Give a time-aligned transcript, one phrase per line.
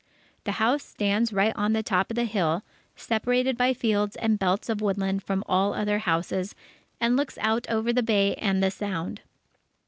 [0.45, 2.63] The house stands right on the top of the hill,
[2.95, 6.55] separated by fields and belts of woodland from all other houses,
[6.99, 9.21] and looks out over the Bay and the Sound.